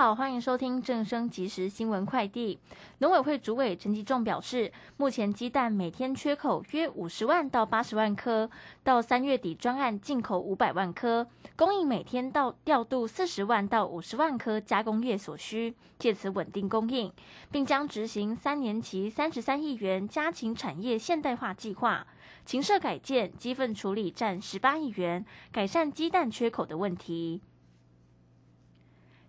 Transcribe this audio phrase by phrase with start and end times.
[0.00, 2.58] 好，欢迎收听正声即时新闻快递。
[3.00, 8.50] 农委会主委陈吉仲表示，目前鸡蛋每天缺口约五十万到八十万颗，
[8.82, 17.12] 到三月底专案进口五百万颗，供应每天到调度四十万到五十万颗加工业所需，借此稳定供应，
[17.50, 22.06] 并将执行三年期三十三亿元家禽产业现代化计划，
[22.46, 25.22] 禽舍改建、鸡粪处理占十八亿元，
[25.52, 27.42] 改善鸡蛋缺口的问题。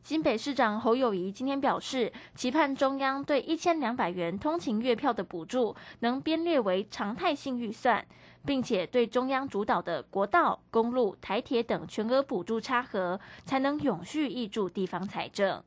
[0.02, 8.04] 新北市长侯友谊今天表示，期盼中央对一千两百元通勤月票的补助能编列为常态性预算，
[8.44, 15.64] 并且对中央主导的国道、公路、台铁等全额补助差额，才能永续挹注地方财政。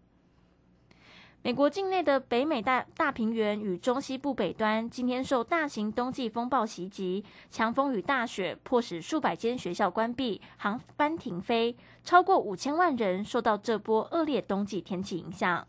[1.45, 15.67] 美国境内的北美大大平原与中西部北端今天受大型冬季风暴袭击，强风与大雪迫使数百间学校关闭，航班停飞，超过五千万人受到这波恶劣冬季天气影响。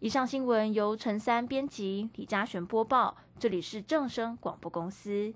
[0.00, 5.32] 以上新闻由陈三编辑，李嘉璇播报，这里是正声广播公司。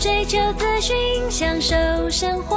[0.00, 2.56] 追求资讯，享受生活。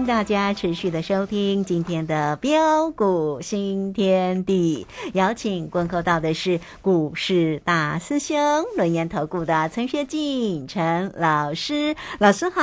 [0.00, 4.86] 迎大家持续的收听今天的标股新天地。
[5.12, 8.38] 邀请观看到的是股市大师兄
[8.78, 12.62] 轮研投顾的陈学进陈老师，老师好。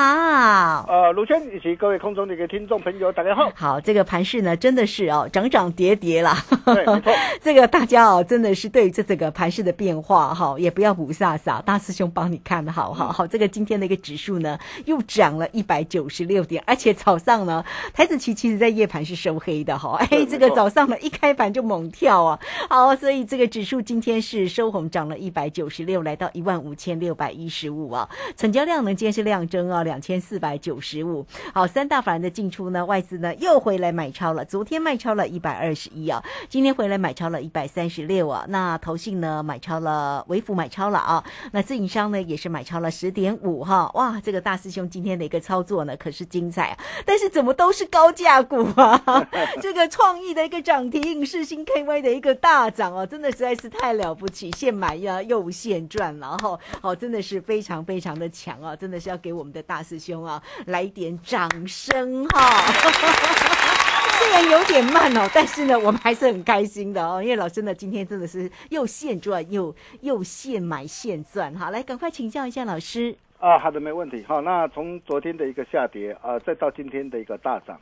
[0.88, 3.52] 呃，卢轩以及各位空中的一个听众朋友，大家好。
[3.54, 6.44] 好，这个盘势呢，真的是哦，涨涨跌跌啦。
[6.66, 7.14] 对，没错。
[7.44, 13.28] 这个大家哦，真的是对这这个盘势的变化哈，也不要不飒飒，大师兄帮你看好好好。
[13.28, 17.62] 这个今天的一个指数呢，又涨了一百九十六点，而且早上呢，
[17.94, 19.98] 台子期其实在夜盘是收黑的哈。
[20.00, 22.40] 哎，这个早上呢一开盘就猛跳啊。
[22.70, 28.08] 好，所以这个指数今天是收红，涨了一百九十六，来到一万五千六百一十五啊。
[28.38, 31.26] 成交量呢，今天是量增啊，两千四百九十五。
[31.54, 38.46] 好，三大法人的进出呢，外资呢又回来买超了，昨天卖超了一百二十一啊，今天回来买超了一百三十六啊。
[38.48, 41.22] 那投信呢买超了，微幅买超了啊。
[41.52, 43.92] 那自营商呢也是买超了十点五哈。
[43.96, 49.28] 哇，这个大师兄今天的一个操作呢可是精彩啊，但是怎么都是高价股啊？
[49.62, 56.60] 这个创意的一个涨停，世新 KY 的一个大涨哦，真的实在是太了不起，现买呀又现赚然后。
[56.82, 62.64] 哦，真的是非常非常的强啊，真的是要给我们的大师兄啊来点掌声哈。
[64.20, 71.70] 虽然有点慢哦，但是呢，我们还是很开心的哦，因为老师呢今天真的是又现赚又又现买现赚哈。
[71.70, 73.16] 来，赶快请教一下老师。
[73.40, 74.24] 啊，好的，没问题。
[74.28, 77.80] 好，那从昨天的一个下跌啊，再到今天的一个大涨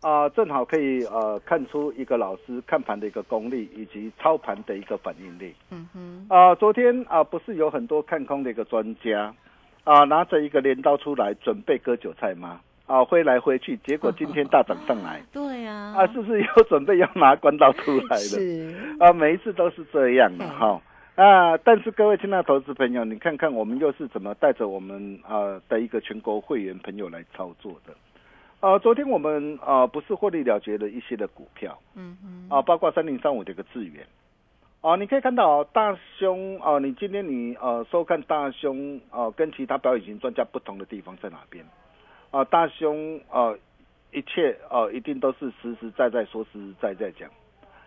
[0.00, 5.54] 啊，正好可以呃看出一个老师看盘的一个功力，以及操盘的一个反应力。
[5.70, 9.34] 嗯哼，啊，昨天啊不是有很多看空的一个专家
[9.84, 12.60] 啊，拿着一个镰刀出来准备割韭菜吗？
[12.86, 15.20] 啊，挥来挥去，结果今天大涨上来。
[15.32, 18.18] 对呀、啊，是不是又准备要拿关刀出来了？
[18.18, 20.80] 是啊，每一次都是这样的哈。
[21.22, 27.94] 啊，但是各位亲爱的投资朋友，你看看我们又是怎么带着我们啊的一个全国会员朋友来操作的？
[28.60, 34.06] 呃，昨天我们啊不是获利了结了一些的股票，嗯嗯，啊，包括三零三五的一个智源，
[34.82, 41.64] 啊，你可以看到哦，大兄啊，你今天你呃收看大兄啊，跟其他表演型专家不同的地方在哪边？
[42.30, 43.54] 啊，大兄啊，
[44.12, 47.30] 一切啊一定都是实实在在说实实在在讲。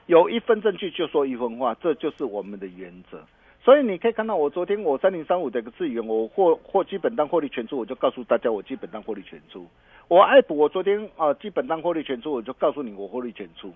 [0.10, 3.24] 有一分证据就说一分话，这就是我们的原则。
[3.64, 9.68] 所以你可以看到，我昨天我三零三五的一个资源，我获获基本单获利全出，我就告诉大家我基本单获利全出。
[10.08, 13.72] 我爱普，我昨天啊基本单获利全出，我就告诉你我获利全出。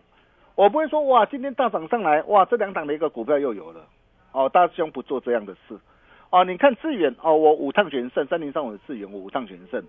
[0.55, 3.85] 我不会说哇今天大涨上来哇这两档的一个股票又有了
[4.31, 5.77] 哦，大兄不做这样的事
[6.31, 6.43] 哦。
[6.43, 9.83] 你看资源哦，我五趟全胜，三零三五的资源我五趟全胜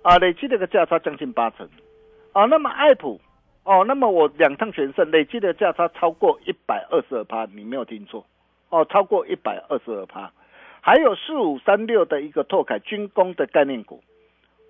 [0.00, 1.68] 啊，累计的一个价差将近八成
[2.32, 2.46] 啊。
[2.46, 3.20] 那么爱普。
[3.62, 8.24] 哦，那么我两趟全胜，累计的价差超过一百二十二趴，你没有听错，
[8.70, 10.32] 哦，超过一百二十二趴。
[10.80, 14.02] 还有四五三六的一个拓凯军工的概念股，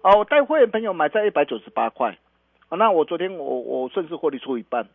[0.03, 2.19] 哦，我带会员朋友买在一百九十八块，
[2.69, 4.89] 哦，那我昨天我我顺势获利出一半，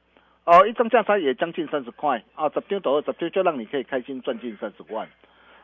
[0.43, 5.07] 哦，一张价差也将近三十块，啊，十丢到二十丢就让你可以开心赚进三十万，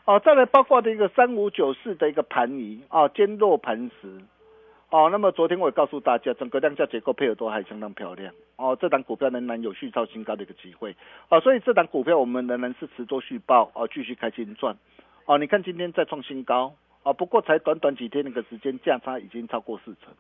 [0.06, 4.08] 哦，再来包括的一个三五九四的一个盘仪，啊，坚若磐石。
[4.92, 8.34] 哦，那么昨天我也告诉大家，整个量价结构配合都还相当漂亮。
[8.58, 10.94] 哦，这档股票仍然有续超新高的一个机会。
[11.30, 14.76] 哦，所以这档股票我们仍然是持多续报，哦，继续开心赚。
[15.24, 20.14] 哦，你看今天再创新高，哦，不过才短短几天那个时间，价差已经超过四成。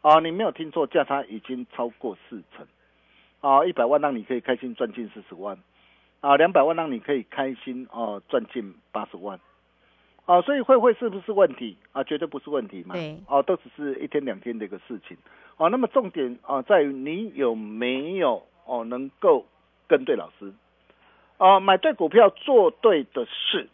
[0.00, 2.66] 哦，你没有听错，价差已经超过四成。
[3.42, 5.58] 啊，一百万让你可以开心赚进四十万，
[6.20, 9.38] 啊，两百万让你可以开心哦赚进八十万。
[10.28, 12.04] 哦，所以会不会是不是问题啊？
[12.04, 12.94] 绝对不是问题嘛。
[12.94, 13.18] 对。
[13.26, 15.16] 哦，都只是一天两天的一个事情。
[15.56, 19.46] 哦，那么重点啊，在于你有没有哦能够
[19.88, 20.52] 跟对老师，
[21.38, 23.70] 啊，买对股票，做对的事，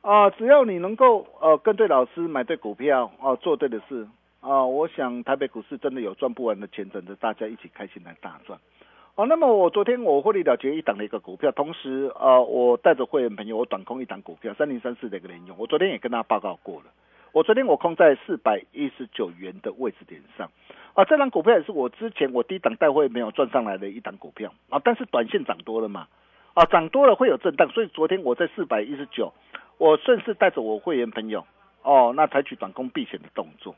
[0.00, 4.08] 啊，只要你能够呃跟对老师，买对股票，哦，做对的事，
[4.40, 8.58] 啊，我想台北股市真的有赚不完的钱，等着大家一起开心来大赚。
[9.18, 16.84] 哦，那么我昨天我获利了结一档的一个股票，同时呃，我带着会员朋友，我短空一档股票三零三四的一个联用，我昨天也跟大家报告过了。
[17.32, 20.48] 我昨天我空在四百一十九元的位置点上，
[20.94, 26.06] 啊，这档股票也是我之前我低档带会没有赚上来的一档股票啊，但是短线涨多了嘛，
[26.54, 29.32] 啊，涨多了会有震荡，所以昨天我在四百一十九，
[29.78, 31.44] 我顺势带着我会员朋友，
[31.82, 33.74] 哦，那采取短空避险的动作，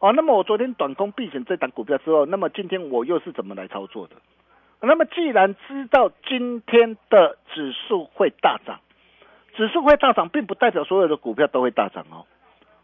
[0.00, 4.16] 哦，那么我昨天短空避险这档股票之后，那么今天我又是怎么来操作的？
[4.86, 8.80] 那么，既然知道今天的指数会大涨，
[9.56, 12.26] 指数会大涨，并不代表所有的股票都会大涨哦。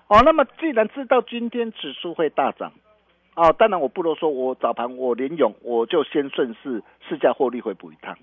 [0.09, 2.73] 哦，那么既然知道今天指数会大涨，
[3.35, 8.17] 哦，当然我不如说，我早盘我连勇，我就先顺势试驾获利回补一趟。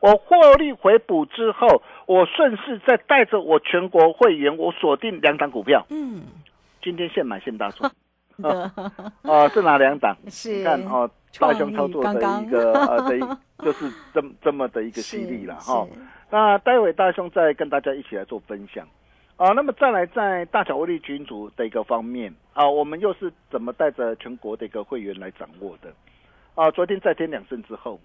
[0.00, 5.86] 我获利回补之后，我顺势再带着我全国会员，我锁定两档股票。
[5.90, 6.22] 嗯，
[6.82, 7.92] 今天现买现大 赚。
[9.22, 10.16] 哦，是哪两档？
[10.28, 11.08] 是看哦。
[11.38, 15.86] 大熊操作的一个呃的，就是这么这么的一个犀利了 哈。
[16.30, 18.86] 那待会大熊再跟大家一起来做分享
[19.36, 19.52] 啊。
[19.52, 25.92] 那么再来在大小威力群组的一个方面啊，我们又是怎么带着全国的一个会员来掌握的
[26.54, 26.70] 啊？
[26.70, 28.00] 昨天再添两胜之后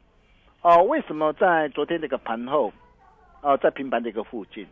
[0.62, 2.72] 啊，为什么在昨天这个盘后
[3.42, 4.66] 啊，在平盘的一个附近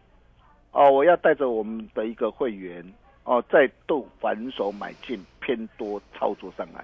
[0.71, 2.83] 哦，我要带着我们的一个会员
[3.23, 6.83] 哦，再度反手买进偏多操作上来。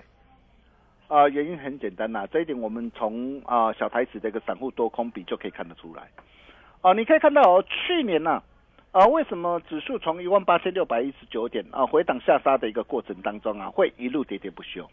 [1.11, 6.03] 啊，原因很简单呐，这一点我们从啊小台子的一个散户多空比就可以看得出来。
[6.79, 8.41] 啊，你可以看到哦，去年呐，
[8.93, 14.89] 啊为什么指数从一万八千六百一十九点啊回档下杀的一个过程当中啊，会一路跌跌不休？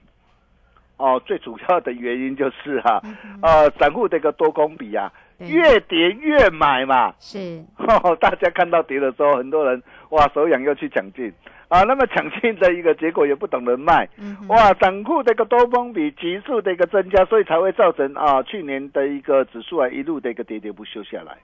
[0.96, 3.00] 哦，最主要的原因就是哈，
[3.40, 7.14] 呃，散户这个多空比啊，越跌越买嘛。
[7.20, 7.64] 是，
[8.18, 11.32] 大家看到跌的时候，很多人哇手痒要去抢进。
[11.68, 14.08] 啊，那么抢进的一个结果也不懂得卖，
[14.48, 21.36] 哇，散户的一个多空比急速的一个增加，所以才会造成啊去年的一个指数啊一路的一个跌跌不休下来，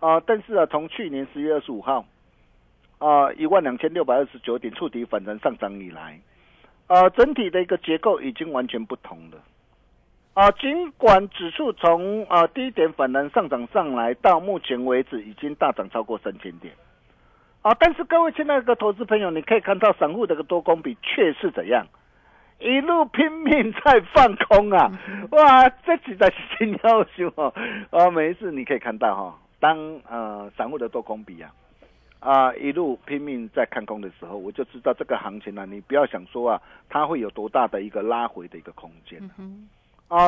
[0.00, 2.04] 啊，但是啊从去年十月二十五号
[2.98, 6.18] 啊一万两千六百二十九点触底反弹上涨以来，
[6.88, 9.40] 啊整体的一个结构已经完全不同了，
[10.34, 16.74] 啊尽管指数从啊低点反弹上涨上来，到目前为止已经大涨超过三千点。
[17.62, 17.74] 啊！
[17.78, 21.86] 但是各位亲爱的投资朋友，你可以看到散户的个多空比却是怎样，
[22.60, 24.90] 一路拼命在放空啊！
[25.32, 27.52] 哇，这实在是真要求哦！
[27.90, 29.76] 啊，每一次你可以看到哈，当
[30.08, 31.52] 呃散户的多空比啊
[32.20, 39.20] 啊一路拼命在看空的时候，我就知道这个行情呢，你不要想说啊，它会有多大的一个拉回的一个空间。
[39.22, 39.34] 啊，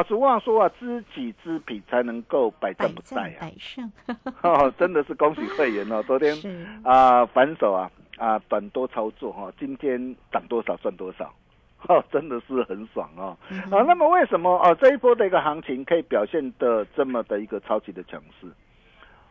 [0.07, 3.31] 俗话说啊，知己知彼才能够百百战不殆啊。
[3.31, 3.93] 战百胜，
[4.43, 6.03] 哦，真的是恭喜会员哦！
[6.07, 9.99] 昨天是啊、反手啊啊短多操作哈、今天
[10.31, 11.33] 涨多少赚多少，
[11.89, 13.35] 哦，真的是很爽哦。
[13.71, 18.47] 啊，那么为什么啊这一波的一个行情可以表现的这么的一个超级的强势？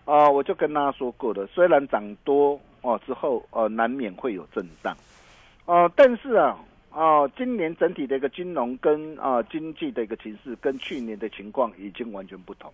[0.05, 4.97] 啊，我就跟大家说过了，虽然涨多哦之后呃难免会有震荡，
[5.65, 6.57] 哦、但是啊。
[6.91, 12.73] 哦，今年整体的一个金融跟啊、经济的一个形势跟去年的情况已经完全不同。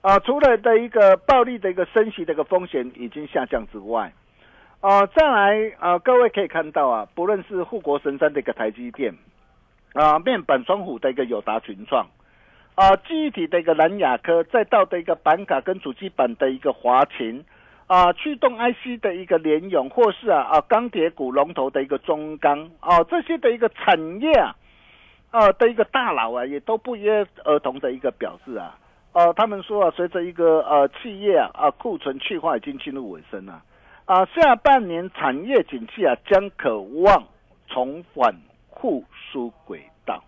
[0.00, 4.12] 啊，除了的一个暴力的一个升息的一个风险已经下降之外，
[4.80, 9.14] 啊，再来啊，各位可以看到啊，不论是护国神山的一个台积电，
[9.92, 12.08] 啊，面板双虎的一个友达群创，
[12.74, 17.44] 啊，记忆体的一个蓝雅科，再到的一个板卡跟主机板的一个华勤，
[17.90, 24.54] 啊，驱动 IC 的一个联咏，或是啊啊钢铁股龙头的一个中钢，啊，这些的一个产业啊，
[25.32, 28.78] 啊的一个大佬啊，也都不约而同的一个表示啊。
[29.12, 33.60] 呃，他们说啊，随着一个呃企业啊库存去化已经进入尾声了，
[34.04, 37.24] 啊，下半年产业景气啊将可望
[37.66, 38.32] 重返
[38.76, 40.22] 复苏轨道，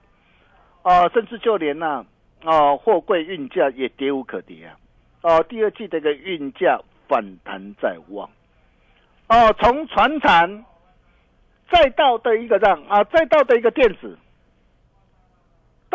[0.83, 2.05] 啊，甚至就连呐
[2.43, 8.29] 啊货柜运价也跌无可跌啊，哦、第二季的一个运价反弹在望，
[9.29, 10.65] 哦、从船产
[11.71, 14.19] 再到的一个让啊，再到的一个电子。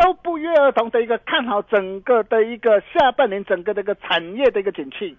[0.00, 5.18] 都不约而同的一个看好整个的一个下半年整个的一个产业的一个景气，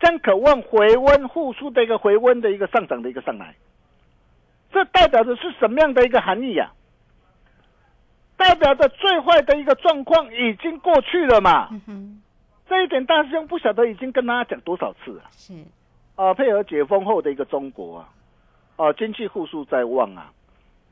[0.00, 3.54] 将渴望回温复苏的一个回温的一个上涨的一个上来，
[4.72, 6.72] 这代表的是什么样的一个含义呀、
[8.36, 11.68] 代表着最坏的一个状况已经过去了嘛？
[12.68, 15.22] 这一点大师兄不晓得已经跟大家讲多少次了。
[15.30, 15.54] 是。
[16.16, 18.08] 啊，配合解封后的一个中国啊，
[18.76, 20.30] 啊，经济复苏在望啊，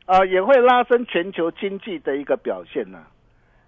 [0.04, 2.98] 啊，也会拉升全球经济的一个表现呢、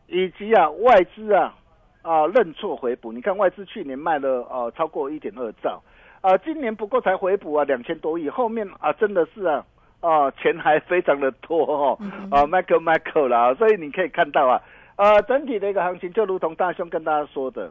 [0.09, 1.55] 以及啊外资啊
[2.03, 5.81] 啊认错回补，你看外资去年卖了呃超过一点二兆，
[6.23, 9.65] 啊，今年不过才回补啊两千多亿，后面啊真的是啊
[10.01, 11.97] 啊钱还非常的多哦，
[12.33, 14.61] 啊 Michael Michael 啦，所以你可以看到啊，
[14.97, 17.71] 呃整体的一个行情就如同大兄跟大家说的，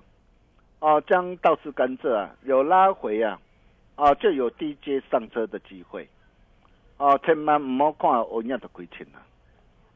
[0.83, 3.39] 啊将倒吃甘蔗啊有拉回啊。
[3.95, 6.09] 啊，就有低阶上车的机会。
[6.97, 9.21] 啊，千万唔好看欧亚的亏钱了。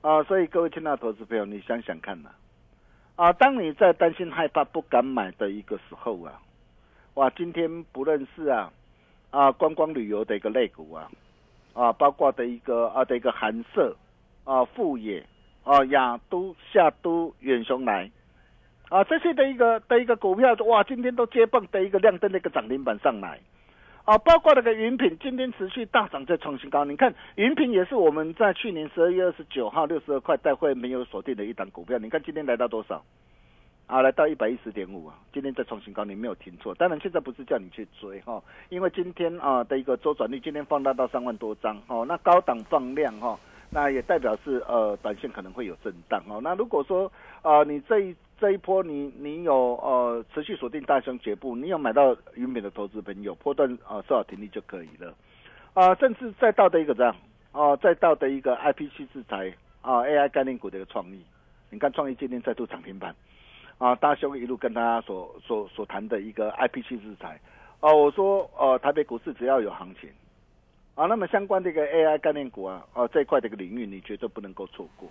[0.08, 2.30] 啊，所以各位亲爱的投资朋友，你想想看呐、
[3.16, 6.40] 啊，当你在担心害怕不敢买的一个时候啊，
[7.16, 8.72] 哇，今天不论是啊
[9.32, 11.10] 啊观光旅游的一个类股啊，
[11.74, 13.98] 啊，包括的一个啊的一个韩舍
[14.44, 15.26] 啊富野
[15.64, 18.12] 啊雅都夏都远雄来。
[18.90, 23.40] 啊，这些的一个的一个股票，哇，今天都接棒的一个亮灯的一个涨停板上来。
[24.06, 26.86] 啊，包括那个云品今天持续大涨，在创新高。
[26.86, 31.98] 你看云品也是我们在去年十二月二十九号六十二块带会没有锁定的一档股票。
[31.98, 33.04] 你看今天来到多少？
[33.88, 35.16] 啊，来到一百一十点五啊！
[35.34, 36.76] 今天在创新高，你没有听错。
[36.76, 43.40] 当然现在不是叫你去追哈、因为今天啊的一个周转率今天放大到三万多张哦，那高档放量哈、
[43.70, 46.42] 那也代表是呃短线可能会有震荡哦。
[46.44, 47.10] 那如果说
[47.44, 55.14] 呃你这一这一波你你有呃持续锁定大雄节步，你有买到云美的投资朋友，波段呃设好停利就可以了。
[55.74, 57.16] 啊、甚至再到的一个这样？
[57.52, 59.52] 啊、再到的一个 IPC 制裁
[59.82, 61.24] 啊、AI 概念股的一个创意，
[61.72, 63.16] 你看创意今天再度涨停板。
[63.80, 67.40] 啊，大兄一路跟大家所所所谈的一个 IPC 制裁
[67.80, 70.10] 哦、我说呃台北股市只要有行情。
[70.96, 75.10] 啊，那么相关的一个 AI 概念股啊，哦、这一块的一个领域你绝对不能够错过。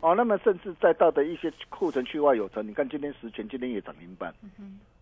[0.00, 4.32] 哦，那么甚至再到的一些库存区外有成，你看今天实权今天也涨停板，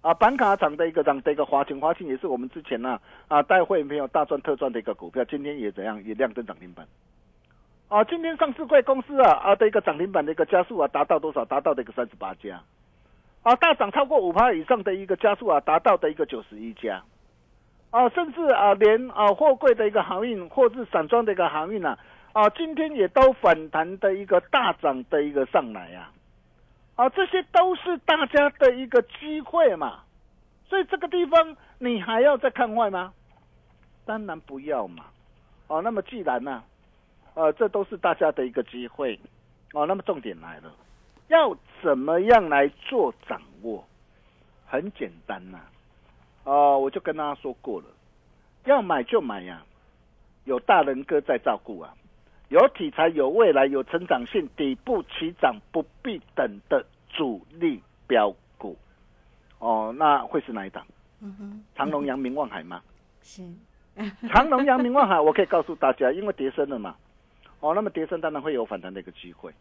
[0.00, 6.84] 啊，板卡涨的一个涨的一个华勤，华勤也是我们之前呢啊带会员朋友大赚特赚的一个股票，今天也怎样也亮灯涨停板。
[7.86, 11.44] 啊，今天上市贵公司啊啊的一个涨停板的一个加速啊达到多少？
[11.44, 12.60] 达到的一个三十八家，
[13.44, 17.00] 啊大涨超过五趴以上的一个加速啊达到的一个九十一家，
[17.90, 21.96] 啊甚至啊连啊货柜的一个航运或是散装的一个航运啊。
[22.38, 26.12] 啊，今天也都反弹的一个大涨的一个上来啊，
[26.94, 30.04] 啊，这些都是大家的一个机会嘛，
[30.68, 33.12] 所以这个地方你还要再看坏吗？
[34.06, 35.06] 当然不要嘛，
[35.66, 36.62] 哦、那么既然呢、
[37.34, 39.18] 呃，这都是大家的一个机会，
[39.72, 40.72] 哦，那么重点来了，
[41.26, 43.84] 要怎么样来做掌握？
[44.64, 45.58] 很简单呐、
[46.44, 47.86] 哦、我就跟大家说过了，
[48.64, 49.60] 要买就买呀、
[50.44, 51.92] 有大人哥在照顾啊。
[52.48, 58.76] 有题材、有未来、有成长性、底部起涨不必等的主力标股，
[59.58, 60.86] 哦，那会是哪一档？
[61.20, 62.80] 嗯哼，长隆、阳明、望海吗？
[63.22, 63.42] 是
[64.32, 66.96] 长隆、阳明、望海，我可以告诉大家，因为跌升了嘛，
[67.60, 69.52] 哦，那么跌升当然会有反弹的一个机会，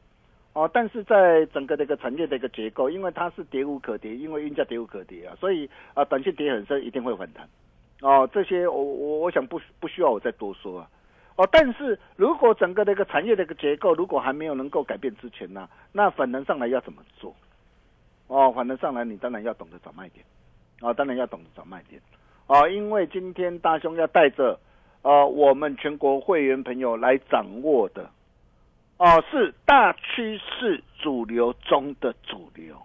[0.54, 7.46] 哦，但是在整个的一个产业的一个结构，因为它是跌无可跌，因为运价跌无可跌啊，所以啊，短线跌很深，一定会反弹。
[8.02, 10.90] 哦，这些我我我想不不需要我再多说啊。
[11.38, 17.34] 哦，但是如果整个的一个产业的一个结构如果还没有能够改变之前呢，那反弹上来要怎么做？
[18.28, 20.26] 哦，反弹上来你当然要懂得找卖点，
[20.82, 22.02] 啊，当然要懂得找卖点，
[22.48, 24.60] 啊，因为今天大兄要带着
[25.04, 28.10] 呃我们全国会员朋友来掌握的。
[29.00, 32.76] 哦，是大趋势主流中的主流，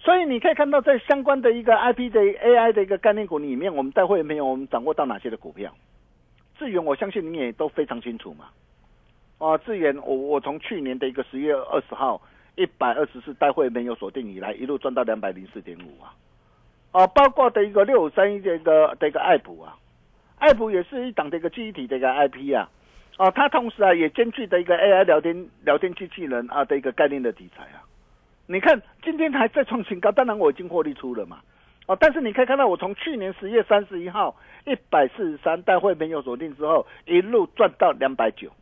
[0.00, 5.72] 所以你可以看到，在相关的一个 I P 的 A I 的一个概念股里面，我们带会员朋友，我们掌握到哪些的股票？
[6.58, 8.46] 智源，我相信你也都非常清楚嘛。
[9.38, 12.20] 哦，智源，我我从去年的一个十月二十号
[12.56, 16.12] 一百二十四带会没有锁定以来，一路赚到两百零四点五啊。
[16.92, 19.76] 哦，包括的一个六五三一的一个的一个爱普啊，
[20.38, 22.68] 爱普也是一档的一个记忆体的一个 I P 啊。
[23.18, 27.82] 哦，它同时啊也兼具的一个 AI 聊天聊天机器人啊的一个概念的题材啊，
[28.46, 31.40] 你看今天还在创新高，当然我已经获利出了嘛，
[31.88, 38.52] 哦，但是你可以看到我从去年十月三十一号一百四十三带会没有锁定之后，一路赚到两百九，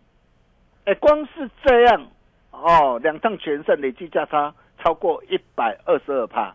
[0.85, 2.07] 哎，光是这样
[2.53, 6.55] 哦，两趟全胜累计价差超过一百二十二帕，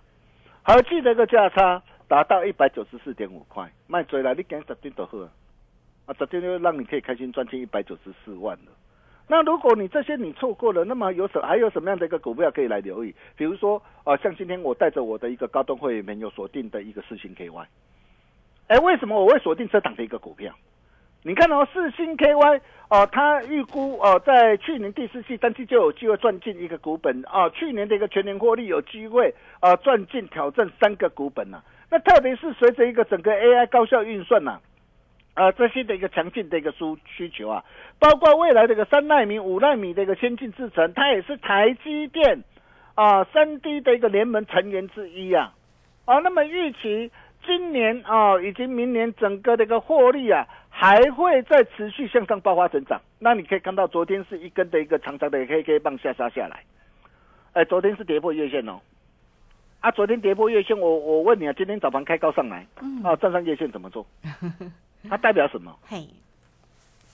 [0.64, 5.18] 合计的一个价差达到一百九十四点五块，卖追了，你赶十点就好。
[6.06, 8.72] 啊，昨天就让你可以开心赚进一百九十四万了。
[9.28, 13.16] 那如果你这些你错过了，那么有什还有什么样的一个股票可以来留意？
[13.38, 17.66] 比如说，啊，像今天我带着我的一个高端会员有锁定的一个四星 KY。
[18.68, 20.54] 哎，为什么我会锁定这档的一个股票？
[21.24, 31.62] 你看哦，四星 KY 哦，它预估哦，在去年第四季单季就有机会赚进一个股本啊，去年的一个全年获利有机会啊赚进挑战三个股本呐。
[31.90, 34.60] 那特别是随着一个整个 AI 高效运算呐。
[35.58, 37.64] 这些的一个强劲的一个需需求啊，
[38.00, 42.44] 包括未来这个三纳米、五纳米的一个先进制程，它也是台积电
[42.96, 45.54] 啊三 D 的一个联盟成员之一啊。
[46.06, 47.12] 啊，那么预期
[47.46, 53.00] 今年啊以及明年整个的一个获利啊，还会再持续向上爆发成长。
[53.18, 56.64] 那你可以看到，昨天是一根的一个长长的黑 K 棒下杀下来，
[57.54, 58.80] 哎，昨天是跌破月线哦。
[59.80, 62.68] 啊，昨天跌破月线，我我问你啊，今天早盘开高上来，
[63.04, 64.06] 啊，站上月线怎么做？
[65.10, 65.78] 它代表什么？
[65.88, 66.08] 嘿，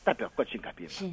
[0.03, 1.05] 代表惯性改变是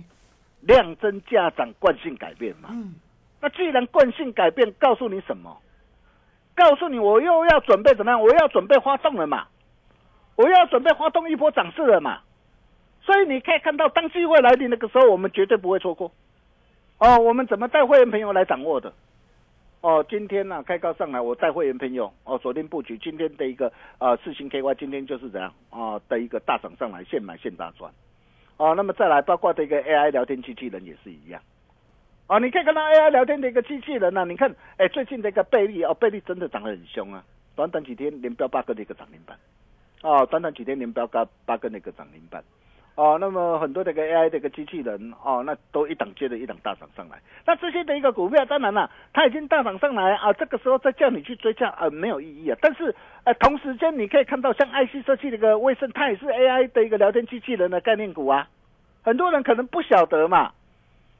[0.60, 2.68] 量增价涨，惯性改变嘛。
[2.72, 2.94] 嗯，
[3.40, 5.56] 那既然惯性改变，告诉你什么？
[6.54, 8.20] 告诉你，我又要准备怎么样？
[8.20, 9.46] 我要准备发动了嘛？
[10.36, 12.20] 我要准备发动一波涨势了嘛？
[13.02, 16.10] 所以你可以看到，当机会来临那个时候，我们绝对不会错过。
[16.98, 18.92] 哦，我们怎么带会员朋友来掌握的？
[19.84, 27.92] 哦，今天呢开高上来，我带会员朋友哦锁定布局，今天的一个呃四星 KY，今天就是怎样啊的一个大涨上来，现买现大赚，
[28.56, 31.42] 哦，那么再来包括这个 AI 聊天机器人也是一样，
[32.28, 37.22] 哦，你可以看到 AI 聊天的一个机器人呢，你看哎最近的一个贝利哦，贝利真的涨得很凶啊，
[37.54, 39.38] 短短几天连标八个的一个涨停板，
[40.00, 42.42] 哦，短短几天连标八八个那个涨停板。
[42.96, 47.18] 哦，那么很多的个 AI 的一个机器人哦，那都一档接着一档大涨上来。
[47.44, 52.56] 那这些的一个股票，当然了，它已经大涨上来啊，这个时候再叫你去追价啊，没有意义啊。
[52.60, 58.48] 但是，呃，同时间你可以看到，像 IC 设计的一个威盛，它也是 AI 的一个聊天机器人的概念股啊。
[59.02, 60.52] 很多人可能不晓得嘛。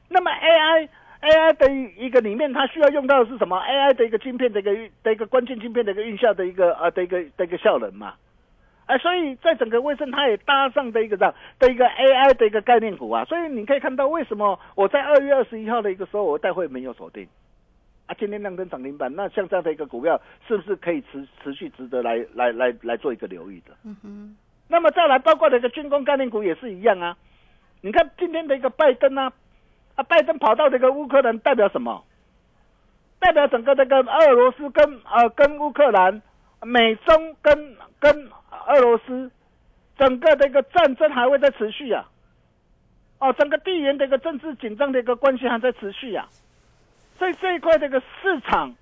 [0.07, 0.87] 那么 AI
[1.21, 1.69] AI 的
[2.01, 8.13] 一个里面，它需要用到的是什么？AI 的一个晶片的一个的一个关键晶片的一个运效的一个呃的一个的一个效能嘛。
[8.87, 17.27] 哎，所以在整个卫生，它也搭上的一个这样的一个 AI 的一个概念股啊，所以你可以看到为什么我在二月二十一号的一个时候，我带会没有锁定
[18.05, 23.71] 啊，今天亮灯涨停板，那像这样的一个股票，是不是可以持持续值得来来来来做一个留意的？
[23.85, 24.37] 嗯哼。
[24.67, 27.17] 那么再来，包括的一个军工概念股也是一样啊。
[27.81, 29.33] 你看今天的一个拜登啊，
[29.95, 32.03] 啊，拜登跑到这个乌克兰，代表什么？
[33.17, 36.21] 代表整个这个俄罗斯跟呃跟乌克兰、
[36.61, 38.29] 美中跟跟。
[38.67, 39.31] 俄罗斯
[39.97, 42.09] 整个的一个战争还会在持续啊，
[43.19, 46.27] 哦，整个地缘的一个政治紧张的一个关系还在持续啊，
[47.17, 48.75] 所以这一块这个市场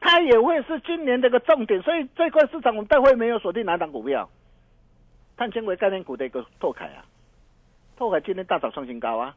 [0.00, 4.28] 它也会是今年的一个重点，所以这块市场我们待会没有锁定哪档股票，
[5.36, 7.04] 碳纤维概念股的一个拓凯啊，
[7.96, 9.34] 拓凯今天大涨创新高啊，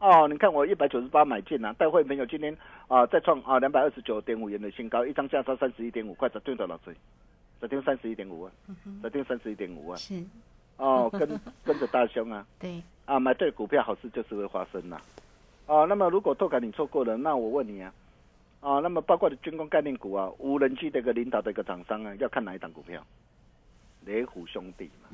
[0.00, 2.56] 哦，你看我一百九十八买进啊，待会没有今天
[2.88, 6.96] 啊再创啊两百二十九点五元的新高，一张价差三十一点五块，才对的老师。
[7.60, 8.52] 昨天三十一点五万，
[9.00, 10.22] 昨天三十一点五万，是。
[10.76, 11.28] 哦，跟
[11.64, 12.80] 跟着大兄啊，对。
[13.04, 15.00] 啊，买对股票好事就是会发生呐，
[15.66, 17.92] 哦，那么如果拓卡你错过了，那我问你啊，
[18.60, 23.02] 啊，那么包括的军工概念股啊，无人机的一个领导的一个厂商啊，要看哪一档股票？
[24.04, 25.08] 雷虎兄弟嘛，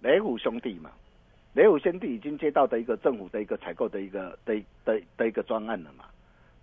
[0.00, 0.90] 雷虎兄弟嘛，
[1.52, 6.04] 雷虎兄弟已经接到的一个政府的一个采购的一个的的的一个专案了嘛，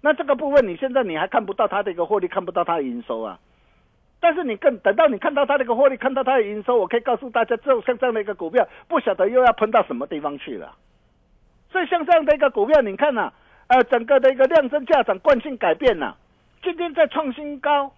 [0.02, 3.40] 那这个部分你现在你还看不到它的一个获利，看不到它的营收啊。
[4.20, 10.76] 但是你更等到你看到它的一个获利，看到它的营收，我可以告诉大家，这像这样的一个股票，不晓得又要喷到什么地方去了。
[11.72, 13.32] 所以像这样的一个股票，你看呐、
[13.68, 16.16] 呃，整个的一个量增价涨惯性改变呐、
[16.64, 17.94] 今天在创新高，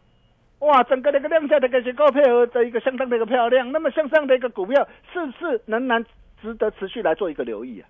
[0.59, 3.71] 哇，整个的一个量价的一个结构配合的一个相当的一个漂亮。
[3.71, 6.03] 那么像这样的一个股票，是不是仍然
[6.41, 7.87] 值得持续来做一个留意啊？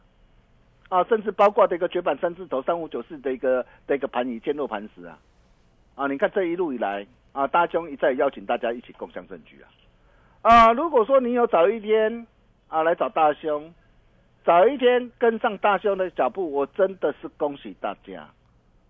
[0.89, 5.17] 啊，甚至包括这个绝版三字头三五九四的一个的一个盘以坚若磐石啊，
[5.95, 7.05] 啊，你看这一路以来
[7.37, 9.69] 啊，大兄一再邀请大家一起共享证据啊，
[10.41, 12.25] 啊，如果说你有早一天
[12.67, 13.71] 啊来找大兄，
[14.43, 18.27] 早一天跟上大兄的脚步，我真的是恭喜大家。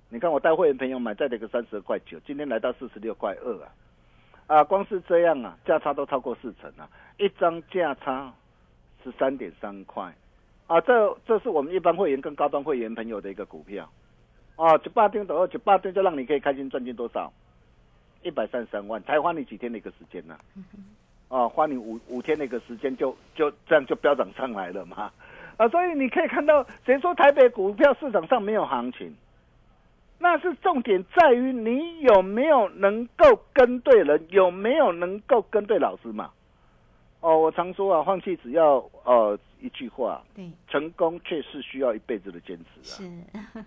[0.07, 3.67] 你看我带会员朋友买在这个三十二块九，今天来到四十六块二啊，
[4.47, 8.33] 啊，光是这样啊，价差都超过四成啊，一张价差
[9.03, 10.10] 十三点三块。
[10.67, 13.91] 啊，这这是我们一般会员跟高端会员朋友的一个股票，
[14.55, 17.29] 啊，九八天左右，九八天就让你可以开心赚进多少？
[18.28, 20.38] 一百三十三万，才花你几天的一个时间呢、
[21.30, 25.12] 啊，花你五五天的一个时间就就这样就飙涨上来了嘛？
[25.56, 29.16] 啊，所以你可以看到，谁说台北股票市场上没有行情？
[30.20, 36.32] 那是重点在于你有没有能够跟对人，有没有能够跟对老师嘛？
[37.22, 43.04] 哦，我常说啊，放弃只要呃一句话，对，成功却是需要一辈子的坚持啊是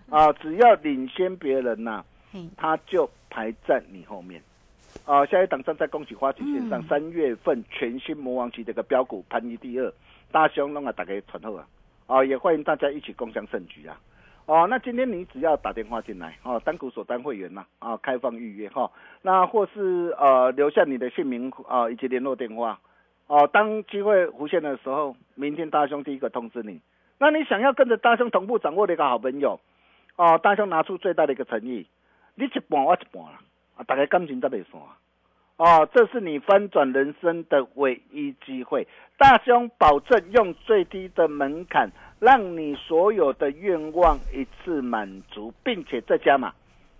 [0.09, 0.25] 啊！
[0.27, 4.41] 啊，只要领先别人呐、嘿，他就排在你后面。
[5.05, 9.93] 啊，下一档正在恭喜花旗线上，嗯三、月份全新魔王级的一个标股盘一第二，
[10.31, 11.67] 大兄弄啊，大家传后啊，
[12.07, 13.99] 啊，也欢迎大家一起共享盛局啊。
[14.47, 22.79] 哦，那今天你只要打电话进来哦，单股所单会员呐啊开放预约哈、那或是呃留下你的姓名啊、以及联络电话
[23.27, 26.81] 哦，当机会浮现的时候，明天大兄第一个通知你。
[27.17, 29.59] 那你想要跟着大兄同步掌握的一个好朋友
[30.15, 31.87] 哦，大兄拿出最大的一个诚意，
[32.35, 33.23] 你一半我一半
[33.85, 34.81] 大家感情才袂散。
[35.57, 38.87] 哦，这是你翻转人生的唯一机会。
[39.17, 46.51] 大兄保证用最低的门槛，让你所有的愿望一次满足，并且再加码，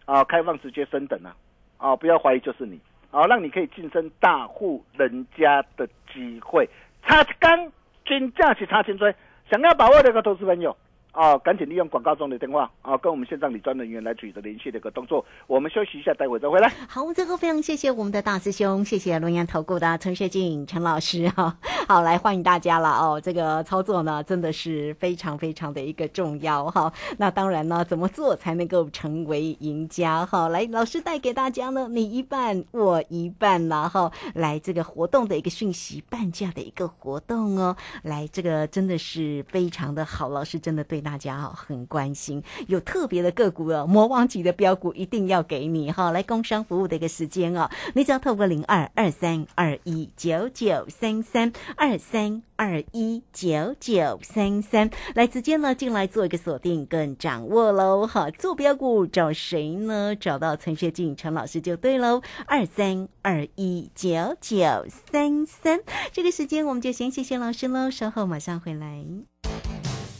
[0.05, 1.35] 啊，开放直接升等啊，
[1.77, 6.69] 啊，不要怀疑就是你，啊，让你可以晋升大户人家的机会。
[7.03, 7.71] 差一缸，
[8.05, 9.15] 真正是差青追。
[9.49, 10.77] 想要把握这个投资朋友。
[11.13, 15.23] 哦，赶紧利用广告中的电话啊，跟我们线上理专人员来取得联系的一个动作。
[15.45, 16.71] 我们休息一下，待会再回来。
[16.87, 23.19] 好，最后非常谢谢我们的大师兄，谢谢龙岩投顾的陈学进陈老师哈、 好，来欢迎大家了哦。
[23.21, 37.75] 这个操作呢，真的是非常非常的一个重要哈、那当然呢，怎么做才能够成为赢家哈、来，老师带给大家呢，你一半我一半啦哈、来这个活动的一个讯息，半价的一个活动哦。
[38.03, 60.15] 来，这个真的是非常的好，老师真的对大家哦很关心，有特别的个股哦，魔王级的标股一定要给你哈、来工商服务的一个时间哦，你只要透过零二二三二一九九三三二三二一九九三三来直接呢进来做一个锁定跟掌握喽哈，做标股找谁呢？
[60.15, 65.79] 找到陈学进陈老师就对喽，二三二一九九三三。
[66.11, 69.50] 这个时间我们就先谢谢老师喽，稍后马上回来。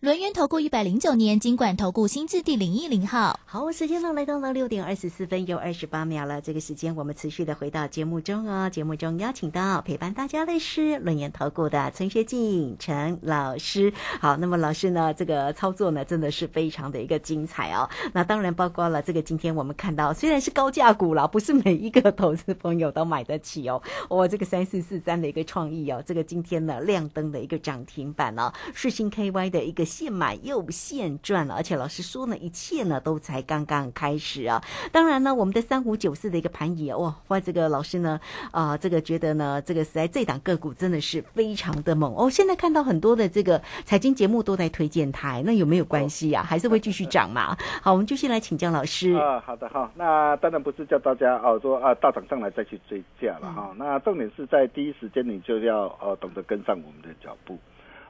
[0.00, 3.40] 轮源投顾一百零九年金管投顾新字第零一零号。
[3.46, 6.38] 好，时间呢来到了六点二十四分又二十八秒了。
[6.38, 8.68] 这个时间我们持续的回到节目中哦。
[8.68, 13.90] 节目中邀请到陪伴大家的是轮研投顾的陈学静陈老师。
[14.20, 17.88] 好，那么老师呢，这个操作呢真的是非常的一个精彩哦。
[18.12, 23.82] 那当然包括了这个今天我们看到，虽然是高价股了，不是每一个投资朋友都买得起哦。
[24.10, 34.62] 我这个三四四三的一个创意哦，这个今天呢亮灯的一个涨停板哦，世新 KY 的一个现买又现赚了，而且老师说呢，一切呢都才刚刚开始啊。
[34.92, 38.20] 当然呢，我们的三五九四的一个盘也哇，哇，这个老师呢
[38.50, 42.28] 啊，这个觉得呢，这个实在这档个股真的是非常的猛哦。
[42.28, 46.42] 现在看到很多的这个财经节目都在推荐台，那有没有关系啊？
[46.42, 47.56] 还是会继续涨嘛？
[47.80, 49.40] 好，我们就先来请教老师啊。
[49.40, 53.72] 好的哈，那当然不是叫大家哦说啊大涨上来再去追价了哈。
[53.78, 57.56] 那重点是在第一时间你就要呃懂得跟上我们的脚步。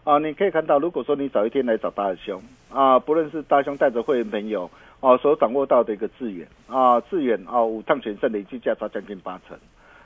[0.06, 2.40] 啊，你可以看到，如果说你早一天来找大兄
[2.72, 9.58] 啊，不论是大兄带着会员朋友啊，所掌握到的一个资源啊，资源啊，五趟全胜累计价差将近八成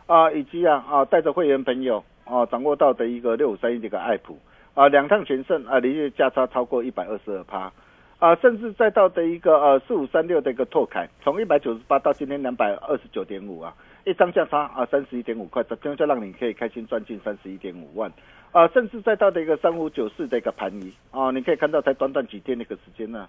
[0.07, 4.39] 啊，以及啊啊带着会员朋友啊掌握到的一个六五三一这个爱普
[4.73, 7.71] 啊，两趟全胜啊，累计价差超过一百二十二趴
[8.21, 13.75] 啊，甚至再到的一个呃四五三六的一个拓凯，从一百九十八到今天两百二十九点五啊。
[14.05, 18.11] 一张价差啊，三十一点五块，这样就让你可以开心赚进三十一点五万
[18.53, 18.67] 啊！
[18.69, 23.29] 甚至再到的一个三五九四的一个盘仪啊，你可以看到才短短几天那个时间呢，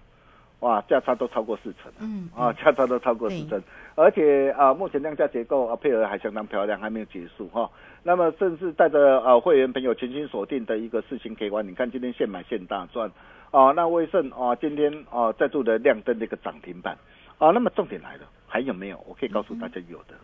[0.60, 3.62] 哇，价差都超过四成，嗯，啊，价差都超过四成，
[3.94, 7.70] 而且啊，目前量价结构啊配合还相当漂亮，还没有结束哈。
[8.02, 13.10] 那么甚至带着啊会员朋友全新锁定的一个四星 K 观，你看今天现买现大赚
[13.50, 13.70] 啊！
[13.72, 16.96] 那威盛啊，今天啊在度的亮灯的一个涨停板
[17.38, 19.04] 啊，那么重点来了，还有没有？
[19.06, 20.14] 我可以告诉大家有的。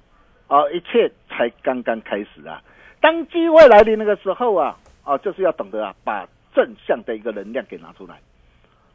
[0.48, 2.62] 啊，一切才刚刚开始啊！
[3.00, 8.18] 当机会来临那个时候啊，啊，就是要懂得啊，把正向的一个能量给拿出来，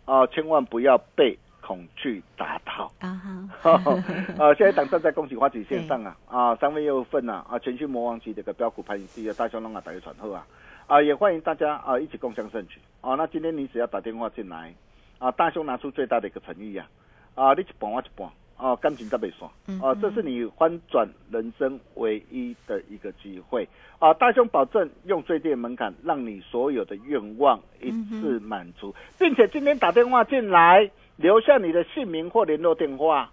[0.05, 3.47] 啊，千万不要被恐惧打倒啊！
[3.61, 3.71] 哈，
[4.37, 10.45] 啊， 现在党站在恭喜花旗线上啊， 啊，三月六份呐，啊，全新魔王级这个标股排名第一，大雄龙啊，大家传后啊，
[10.87, 13.13] 啊，也欢迎大家啊，一起共享盛举啊！
[13.13, 14.73] 那今天你只要打电话进来，
[15.19, 16.87] 啊，大雄拿出最大的一个诚意呀，
[17.35, 18.27] 啊，你一半我一半。
[18.57, 19.49] 哦，感情在被刷，
[19.81, 23.67] 哦，这是你翻转人生唯一的一个机会
[23.99, 24.13] 啊！
[24.13, 33.31] 大兄保证用最低门槛，让你所有的愿望一次满足，并且今天打电话进来，留下你的姓名或联络电话，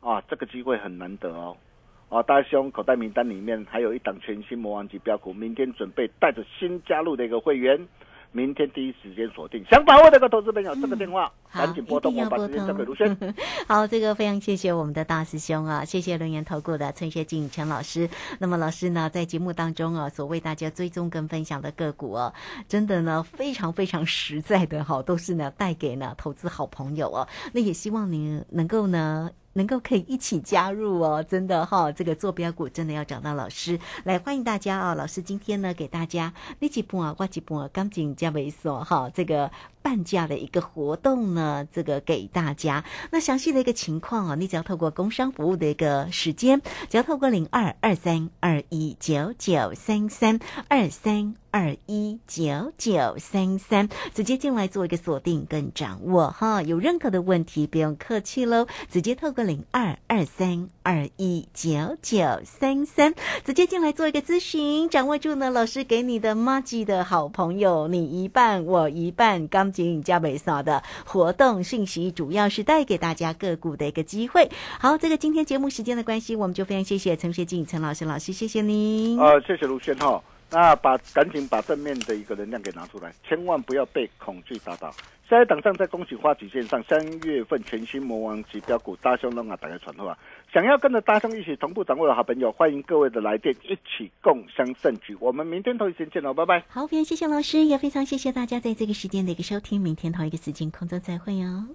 [0.00, 1.56] 啊，这个机会很难得哦！
[2.08, 7.86] 啊，大兄口袋名单里面还有一档全新魔王级标股，明天准备带着新加入的一个会员。
[8.32, 13.34] 明天第一时间锁定，想把握这个投资朋友，这个电话赶紧拨通，我把时间交给卢轩。
[13.66, 18.08] 好，这个非常谢谢我们的大师兄啊，谢谢轮研投顾的陈学静陈老师。
[18.38, 22.32] 那么老师呢，在节目当中啊，所为大家追踪跟分享的个股哦，
[22.68, 27.26] 真的呢非常非常实在的哈，都是呢带给呢投资好朋友哦。
[27.52, 29.30] 那也希望您能够呢。
[29.54, 34.94] 能够可以一起加入哦，真的哈，这个坐标股真的要找到老师来欢迎大家啊！
[34.94, 39.50] 老师今天呢给大家那几波啊，挂几波啊，刚进加维索哈，这个。
[39.82, 42.84] 半价的一个活动呢，这个给大家。
[43.10, 50.38] 那详细的一个情况啊，你只要透过工商服务的一个时间，只要透过零二二三二一九九三三
[50.68, 56.62] 二三二一九九三三，直接进来做一个锁定跟掌握哈。
[56.62, 63.14] 有任何的问题不用客气喽，直接透过零二二三二一九九三三，
[63.44, 65.50] 直接进来做一个咨询，掌握住呢。
[65.50, 69.69] 老师给你的 m a g 的好朋友，你一半我一半刚。
[69.70, 74.50] 金加美嫂的活动信息，主要是带给大家个股的一个机会。
[74.78, 79.18] 好，这个今天节目时间的关系，我们就非常谢谢陈学静陈老师老师，谢谢您。
[79.18, 80.22] 呃，谢谢卢轩浩。
[80.52, 84.92] 那把赶紧把正面的一个能量给拿出来，千万不要被恐惧打倒。
[85.28, 90.18] 下一档上在恭喜花旗线上，三月份全新魔王级标股大胸龙啊，打开传话。
[90.52, 95.16] 想要跟着大众一起同步掌握的好朋友，欢迎各位的来电，一起共襄盛举。
[95.20, 96.64] 我们明天同一时间见喽，拜拜。
[96.68, 99.80] 好，非常谢谢老师，也非常谢谢大家在这个时间的一个收听。
[99.80, 101.66] 明天同一个时间空中再会哦。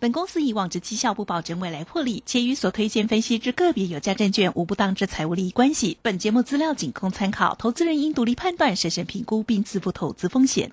[0.00, 5.96] 本公司以往之绩效不保证未来获利，且与所推荐分析之个别有价证券无不当之财务利益关系。
[6.02, 10.72] 本节目资料仅供参考，投资人应独立判断、审慎评估并自负投资风险。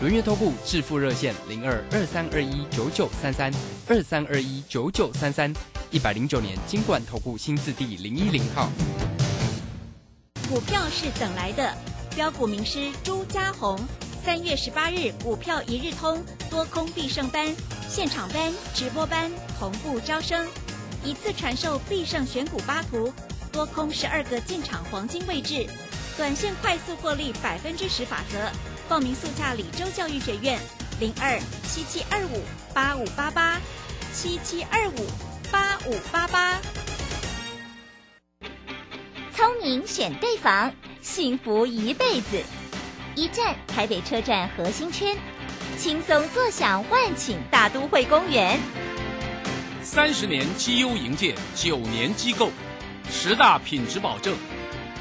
[0.00, 3.52] 轮月投顾致富热线零二二三二一九九三三
[3.88, 5.52] 二三二一九九三三，
[5.90, 8.68] 一百零九年金管投顾新字第零一零号。
[10.48, 11.72] 股票是等来的，
[12.16, 13.78] 标股名师朱家红，
[14.24, 17.54] 三月十八日股票一日通多空必胜班
[17.88, 20.48] 现场班直播班同步招生，
[21.04, 23.12] 一次传授必胜选股八图，
[23.52, 25.64] 多空十二个进场黄金位置，
[26.16, 28.50] 短线快速获利百分之十法则。
[28.88, 30.58] 报名速洽李州教育学院
[31.00, 32.42] 零二七七二五
[32.74, 33.60] 八五八八
[34.12, 35.06] 七七二五
[35.50, 36.60] 八五八八。
[39.34, 42.42] 聪明选对房，幸福一辈子。
[43.14, 45.16] 一站台北车站核心圈，
[45.78, 48.58] 轻松坐享万顷大都会公园。
[49.82, 52.50] 三十年绩优营建，九年机构，
[53.10, 54.34] 十大品质保证，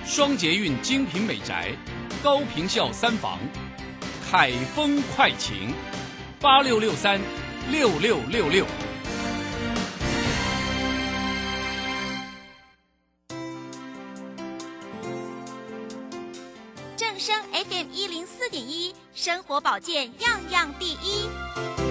[0.05, 1.71] 双捷运精品美宅，
[2.23, 3.39] 高坪效三房，
[4.31, 5.73] 海风快晴，
[6.39, 7.19] 八六六三
[7.69, 8.65] 六六六六。
[16.95, 21.90] 正声 FM 一零四点一，生活保健样样第一。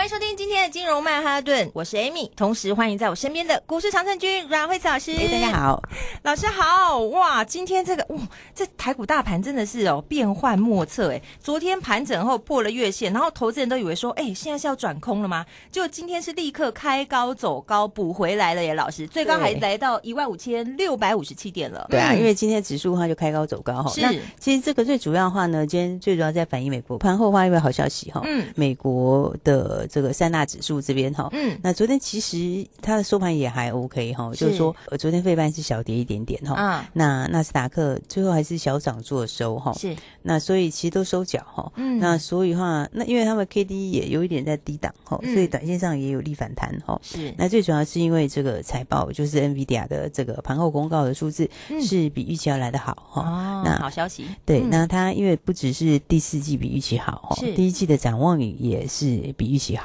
[0.00, 5.12] 欢迎收听今天的金融曼哈顿，我是 Amy，同时欢迎在我身边的股市常胜军阮慧慈老师。
[5.12, 5.82] 哎，大家好，
[6.22, 7.00] 老师好！
[7.00, 8.22] 哇，今天这个哇，
[8.54, 11.20] 这台股大盘真的是哦变幻莫测哎。
[11.38, 15.44] 昨天盘整后破了月线，然后投资人都以为说，哎，现在是要转空了吗？
[15.70, 21.86] 就今天是立刻开高走高补回来了耶，老师，最高还来到一万五千六百五十七点了。
[21.90, 23.90] 对啊，因为今天指数的话就开高走高哈。
[23.90, 24.00] 是，
[24.38, 51.48] 其实这个最主要的话呢，今天最主要在反映美国盘后的话，因为好消息哈，嗯，美国的这个三大指数这边哈，嗯，那昨天其实它的收盘也还 OK 哈，就是说，呃，昨天费半是小跌一点点哈，啊，那纳斯达克最后还是小涨做收哈，是，那所以其实都收脚哈，嗯，那所以话，那因为他们 K D 也有一点在低档哈，所以短线上也有力反弹哈，是，那最主要是因为这个财报就是 NVIDIA 的这个盘后公告的数字
[51.82, 57.50] 是比预期要来的好哈，哦，那好消息，对，那它因为不只是第四季比预期好哈，是。
[57.54, 59.79] 第一季的展望也是比预期好。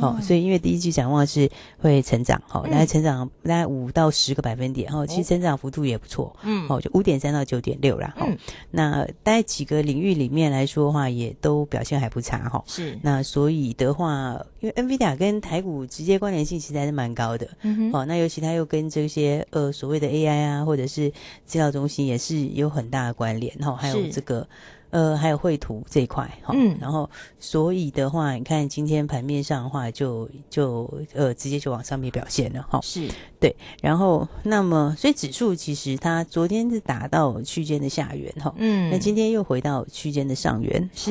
[0.00, 8.26] 哦，所以因为第一季展望是会成长，哈，大概成长大概五到十个百分点，哈，其实成长幅度也不错，嗯，哦，就五点三到九点六啦，哈，
[8.70, 21.12] 那大概几个领域里面来说的话，也都表现还不差，哈，是，那所以的话，因为 NVIDIA 跟台股直接关联性其实还是蛮高的，嗯哼，哦，那尤其它又跟这些呃所谓的 AI 啊，或者是
[21.44, 24.46] 资料中心也是有很大的关联，哈，还有这个。
[24.94, 33.08] 呃，还有绘图这一块哈，嗯，然后所以的话，你看今天盘面上的话，就就呃直接就往上面表现了哈，是。
[33.40, 41.10] 对，然后那么所以指数其实它昨天是达到区间的下缘哈，嗯，那今天又回到区间的上缘，是，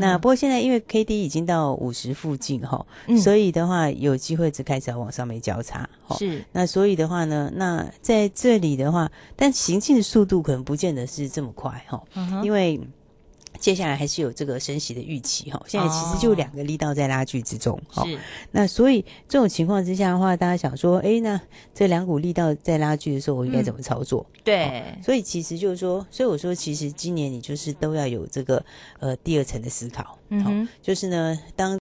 [0.00, 2.86] 那不过现在因为 K D 已经到五十附近哈，
[3.20, 12.00] 所以的话有机会只开始要往上面交叉，是，那所以的话呢，那在这里的话，但行进的速度可能不见得是这么快哈，
[12.44, 12.80] 因为。
[13.66, 18.06] 接下来还是有这个升息的预期哈，现在其实就两个力道在拉锯之中哈。
[18.52, 21.40] 那所以这种情况之下的话，大家想说，哎，那
[21.74, 24.24] 这两股力道在拉锯的时候，我应该怎么操作？
[24.44, 28.64] 对，所以其实就是说，所以我说，其实今年你就是都要有这个
[29.00, 31.74] 呃第二层的思考，嗯，就是呢，当